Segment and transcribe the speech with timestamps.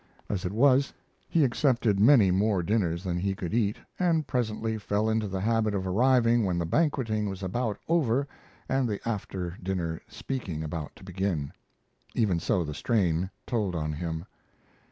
[0.31, 0.91] As it was,
[1.29, 5.75] he accepted many more dinners than he could eat, and presently fell into the habit
[5.75, 8.27] of arriving when the banqueting was about over
[8.67, 11.51] and the after dinner speaking about to begin.
[12.15, 14.25] Even so the strain told on him.